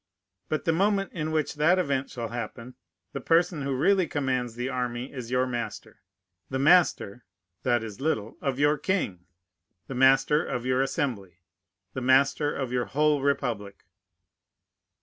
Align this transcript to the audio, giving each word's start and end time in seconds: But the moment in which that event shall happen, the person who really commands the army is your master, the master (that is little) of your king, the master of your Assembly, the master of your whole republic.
But 0.49 0.65
the 0.65 0.71
moment 0.73 1.11
in 1.13 1.31
which 1.31 1.53
that 1.53 1.77
event 1.77 2.09
shall 2.09 2.29
happen, 2.29 2.73
the 3.13 3.21
person 3.21 3.61
who 3.61 3.75
really 3.77 4.07
commands 4.07 4.55
the 4.55 4.67
army 4.67 5.13
is 5.13 5.29
your 5.29 5.45
master, 5.45 6.01
the 6.49 6.57
master 6.57 7.23
(that 7.61 7.83
is 7.83 8.01
little) 8.01 8.35
of 8.41 8.57
your 8.57 8.79
king, 8.79 9.27
the 9.85 9.93
master 9.93 10.43
of 10.43 10.65
your 10.65 10.81
Assembly, 10.81 11.37
the 11.93 12.01
master 12.01 12.51
of 12.51 12.71
your 12.71 12.85
whole 12.85 13.21
republic. 13.21 13.85